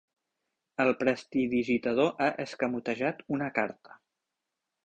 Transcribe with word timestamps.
El 0.85 0.89
prestidigitador 1.01 2.09
ha 2.25 2.31
escamotejat 2.47 3.25
una 3.37 3.55
carta. 3.59 4.01